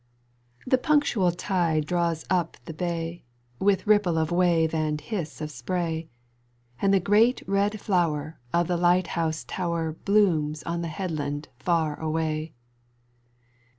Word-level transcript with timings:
The 0.65 0.79
punctual 0.79 1.31
tide 1.31 1.85
draws 1.85 2.25
up 2.27 2.57
the 2.65 2.73
bay, 2.73 3.21
With 3.59 3.85
ripple 3.85 4.17
of 4.17 4.31
wave 4.31 4.73
and 4.73 4.99
hiss 4.99 5.41
of 5.41 5.51
spray, 5.51 6.09
And 6.81 6.91
the 6.91 6.99
great 6.99 7.43
red 7.47 7.79
flower 7.79 8.39
of 8.51 8.67
the 8.67 8.77
light 8.77 9.09
house 9.13 9.43
tower 9.47 9.91
Blooms 9.91 10.63
on 10.63 10.81
the 10.81 10.87
headland 10.87 11.49
far 11.59 11.99
away. 11.99 12.51